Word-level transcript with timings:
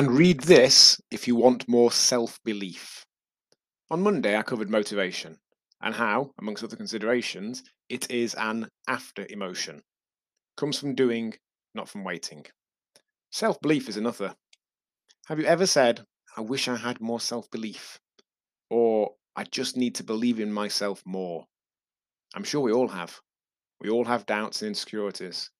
And 0.00 0.16
read 0.16 0.40
this 0.40 0.98
if 1.10 1.28
you 1.28 1.36
want 1.36 1.68
more 1.68 1.92
self 1.92 2.42
belief. 2.42 3.04
On 3.90 4.02
Monday, 4.02 4.34
I 4.34 4.40
covered 4.40 4.70
motivation 4.70 5.36
and 5.82 5.94
how, 5.94 6.30
amongst 6.40 6.64
other 6.64 6.74
considerations, 6.74 7.62
it 7.90 8.10
is 8.10 8.32
an 8.32 8.70
after 8.88 9.26
emotion. 9.28 9.82
Comes 10.56 10.78
from 10.78 10.94
doing, 10.94 11.34
not 11.74 11.86
from 11.86 12.02
waiting. 12.02 12.46
Self 13.30 13.60
belief 13.60 13.90
is 13.90 13.98
another. 13.98 14.34
Have 15.26 15.38
you 15.38 15.44
ever 15.44 15.66
said, 15.66 16.02
I 16.34 16.40
wish 16.40 16.66
I 16.66 16.76
had 16.76 17.02
more 17.02 17.20
self 17.20 17.50
belief? 17.50 17.98
Or 18.70 19.16
I 19.36 19.44
just 19.44 19.76
need 19.76 19.96
to 19.96 20.02
believe 20.02 20.40
in 20.40 20.50
myself 20.50 21.02
more? 21.04 21.44
I'm 22.34 22.44
sure 22.44 22.62
we 22.62 22.72
all 22.72 22.88
have. 22.88 23.20
We 23.82 23.90
all 23.90 24.06
have 24.06 24.24
doubts 24.24 24.62
and 24.62 24.70
insecurities. 24.70 25.50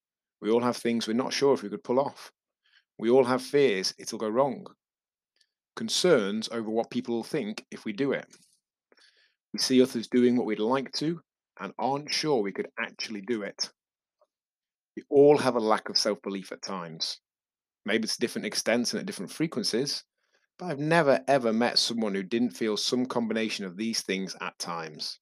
We 0.40 0.50
all 0.50 0.62
have 0.62 0.78
things 0.78 1.06
we're 1.06 1.12
not 1.12 1.34
sure 1.34 1.52
if 1.52 1.62
we 1.62 1.68
could 1.68 1.84
pull 1.84 2.00
off. 2.00 2.32
We 3.00 3.08
all 3.08 3.24
have 3.24 3.40
fears 3.40 3.94
it'll 3.96 4.18
go 4.18 4.28
wrong. 4.28 4.66
Concerns 5.74 6.50
over 6.50 6.68
what 6.68 6.90
people 6.90 7.14
will 7.14 7.24
think 7.24 7.64
if 7.70 7.86
we 7.86 7.94
do 7.94 8.12
it. 8.12 8.26
We 9.54 9.58
see 9.58 9.80
others 9.80 10.06
doing 10.06 10.36
what 10.36 10.44
we'd 10.44 10.58
like 10.58 10.92
to 10.98 11.18
and 11.58 11.72
aren't 11.78 12.12
sure 12.12 12.42
we 12.42 12.52
could 12.52 12.68
actually 12.78 13.22
do 13.22 13.40
it. 13.40 13.70
We 14.94 15.02
all 15.08 15.38
have 15.38 15.56
a 15.56 15.60
lack 15.60 15.88
of 15.88 15.96
self 15.96 16.20
belief 16.20 16.52
at 16.52 16.60
times. 16.60 17.20
Maybe 17.86 18.04
it's 18.04 18.18
different 18.18 18.44
extents 18.44 18.92
and 18.92 19.00
at 19.00 19.06
different 19.06 19.32
frequencies, 19.32 20.04
but 20.58 20.66
I've 20.66 20.78
never 20.78 21.24
ever 21.26 21.54
met 21.54 21.78
someone 21.78 22.14
who 22.14 22.22
didn't 22.22 22.50
feel 22.50 22.76
some 22.76 23.06
combination 23.06 23.64
of 23.64 23.78
these 23.78 24.02
things 24.02 24.36
at 24.42 24.58
times. 24.58 25.20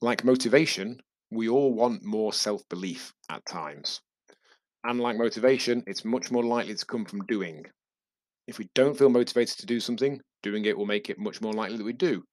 Like 0.00 0.24
motivation, 0.24 1.02
we 1.30 1.50
all 1.50 1.74
want 1.74 2.02
more 2.02 2.32
self 2.32 2.66
belief 2.70 3.12
at 3.28 3.44
times. 3.44 4.00
And 4.84 5.00
like 5.00 5.16
motivation, 5.16 5.82
it's 5.86 6.04
much 6.04 6.30
more 6.30 6.44
likely 6.44 6.74
to 6.74 6.86
come 6.86 7.04
from 7.04 7.26
doing. 7.26 7.66
If 8.46 8.58
we 8.58 8.68
don't 8.74 8.96
feel 8.96 9.08
motivated 9.08 9.58
to 9.58 9.66
do 9.66 9.80
something, 9.80 10.20
doing 10.42 10.64
it 10.64 10.78
will 10.78 10.86
make 10.86 11.10
it 11.10 11.18
much 11.18 11.40
more 11.40 11.52
likely 11.52 11.76
that 11.76 11.84
we 11.84 11.92
do. 11.92 12.24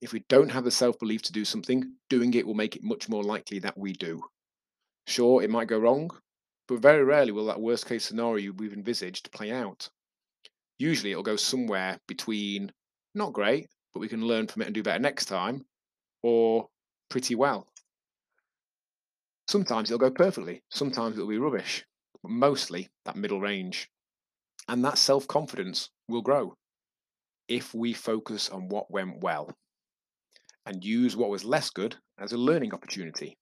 If 0.00 0.12
we 0.12 0.24
don't 0.28 0.48
have 0.48 0.64
the 0.64 0.70
self 0.70 0.98
belief 0.98 1.22
to 1.22 1.32
do 1.32 1.44
something, 1.44 1.94
doing 2.08 2.34
it 2.34 2.46
will 2.46 2.54
make 2.54 2.74
it 2.76 2.82
much 2.82 3.08
more 3.08 3.22
likely 3.22 3.58
that 3.60 3.76
we 3.76 3.92
do. 3.92 4.22
Sure, 5.06 5.42
it 5.42 5.50
might 5.50 5.68
go 5.68 5.78
wrong, 5.78 6.10
but 6.68 6.80
very 6.80 7.04
rarely 7.04 7.32
will 7.32 7.46
that 7.46 7.60
worst 7.60 7.86
case 7.86 8.04
scenario 8.04 8.52
we've 8.52 8.72
envisaged 8.72 9.30
play 9.32 9.52
out. 9.52 9.88
Usually 10.78 11.12
it'll 11.12 11.22
go 11.22 11.36
somewhere 11.36 11.98
between 12.08 12.72
not 13.14 13.32
great, 13.32 13.68
but 13.92 14.00
we 14.00 14.08
can 14.08 14.26
learn 14.26 14.46
from 14.46 14.62
it 14.62 14.66
and 14.66 14.74
do 14.74 14.82
better 14.82 14.98
next 14.98 15.26
time, 15.26 15.64
or 16.22 16.68
pretty 17.08 17.34
well. 17.34 17.71
Sometimes 19.52 19.90
it'll 19.90 19.98
go 19.98 20.10
perfectly, 20.10 20.62
sometimes 20.70 21.14
it'll 21.14 21.28
be 21.28 21.36
rubbish, 21.36 21.84
but 22.22 22.30
mostly 22.30 22.88
that 23.04 23.16
middle 23.16 23.38
range. 23.38 23.90
And 24.66 24.82
that 24.82 24.96
self 24.96 25.28
confidence 25.28 25.90
will 26.08 26.22
grow 26.22 26.56
if 27.48 27.74
we 27.74 27.92
focus 27.92 28.48
on 28.48 28.70
what 28.70 28.90
went 28.90 29.20
well 29.20 29.54
and 30.64 30.82
use 30.82 31.18
what 31.18 31.28
was 31.28 31.44
less 31.44 31.68
good 31.68 31.94
as 32.18 32.32
a 32.32 32.38
learning 32.38 32.72
opportunity. 32.72 33.36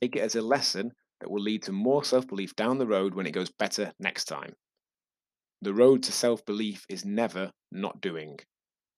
Take 0.00 0.14
it 0.14 0.20
as 0.20 0.36
a 0.36 0.40
lesson 0.40 0.92
that 1.18 1.28
will 1.28 1.42
lead 1.42 1.64
to 1.64 1.72
more 1.72 2.04
self 2.04 2.28
belief 2.28 2.54
down 2.54 2.78
the 2.78 2.86
road 2.86 3.16
when 3.16 3.26
it 3.26 3.32
goes 3.32 3.50
better 3.50 3.92
next 3.98 4.26
time. 4.26 4.54
The 5.62 5.74
road 5.74 6.04
to 6.04 6.12
self 6.12 6.44
belief 6.44 6.86
is 6.88 7.04
never 7.04 7.50
not 7.72 8.00
doing, 8.00 8.38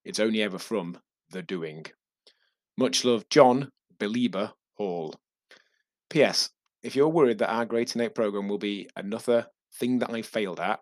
it's 0.05 0.21
only 0.21 0.43
ever 0.43 0.59
from 0.59 0.99
the 1.31 1.41
doing. 1.41 1.87
Much 2.77 3.07
love, 3.07 3.27
John 3.31 3.71
Belieber 3.99 4.53
Hall. 4.77 5.15
P.S. 6.11 6.51
If 6.83 6.97
you're 6.97 7.09
worried 7.09 7.39
that 7.39 7.53
our 7.53 7.65
Great 7.65 7.95
Innate 7.95 8.17
program 8.17 8.49
will 8.49 8.59
be 8.59 8.89
another 8.97 9.47
thing 9.79 10.01
that 10.01 10.11
I 10.11 10.23
failed 10.23 10.59
at, 10.59 10.81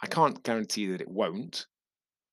I 0.00 0.08
can't 0.08 0.42
guarantee 0.42 0.88
that 0.88 1.00
it 1.00 1.08
won't, 1.08 1.66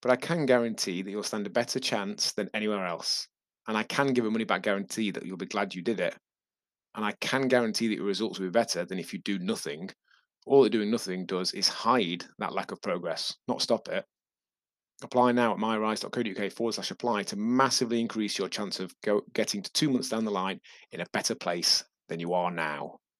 but 0.01 0.09
I 0.09 0.15
can 0.15 0.47
guarantee 0.47 1.03
that 1.03 1.11
you'll 1.11 1.21
stand 1.21 1.45
a 1.45 1.51
better 1.51 1.79
chance 1.79 2.31
than 2.31 2.49
anywhere 2.55 2.83
else. 2.83 3.27
And 3.67 3.77
I 3.77 3.83
can 3.83 4.07
give 4.07 4.25
a 4.25 4.31
money 4.31 4.43
back 4.43 4.63
guarantee 4.63 5.11
that 5.11 5.23
you'll 5.23 5.37
be 5.37 5.45
glad 5.45 5.75
you 5.75 5.83
did 5.83 5.99
it. 5.99 6.15
And 6.95 7.05
I 7.05 7.11
can 7.21 7.47
guarantee 7.47 7.87
that 7.89 7.97
your 7.97 8.05
results 8.05 8.39
will 8.39 8.47
be 8.47 8.51
better 8.51 8.85
than 8.85 8.97
if 8.97 9.13
you 9.13 9.19
do 9.19 9.37
nothing. 9.37 9.91
All 10.47 10.63
that 10.63 10.71
doing 10.71 10.89
nothing 10.89 11.27
does 11.27 11.53
is 11.53 11.67
hide 11.67 12.25
that 12.39 12.53
lack 12.53 12.71
of 12.71 12.81
progress, 12.81 13.35
not 13.47 13.61
stop 13.61 13.87
it. 13.87 14.03
Apply 15.03 15.31
now 15.31 15.53
at 15.53 15.59
myrise.co.uk 15.59 16.51
forward 16.51 16.73
slash 16.73 16.89
apply 16.89 17.21
to 17.23 17.35
massively 17.35 17.99
increase 17.99 18.39
your 18.39 18.49
chance 18.49 18.79
of 18.79 18.91
go, 19.03 19.21
getting 19.33 19.61
to 19.61 19.71
two 19.73 19.91
months 19.91 20.09
down 20.09 20.25
the 20.25 20.31
line 20.31 20.59
in 20.91 21.01
a 21.01 21.05
better 21.13 21.35
place 21.35 21.83
than 22.09 22.19
you 22.19 22.33
are 22.33 22.51
now. 22.51 23.00